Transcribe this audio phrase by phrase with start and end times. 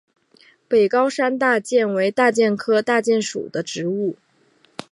[0.67, 4.15] 北高山大戟为大戟科大戟属的植物。